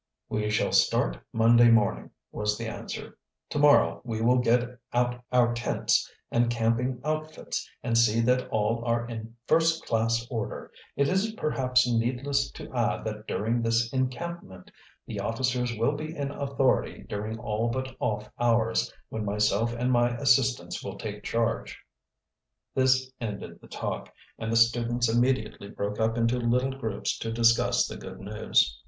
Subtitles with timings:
[0.29, 3.19] "We shall start Monday morning," was the answer.
[3.51, 8.83] "To morrow we will get out our tents and camping outfits and see that all
[8.83, 10.71] are in first class order.
[10.95, 14.71] It is perhaps needless to add that during this encampment
[15.05, 20.17] the officers will be in authority during all but off hours, when myself and my
[20.17, 21.77] assistants will take charge."
[22.73, 27.85] This ended the talk, and the students immediately broke up into little groups to discuss
[27.87, 28.79] the good news.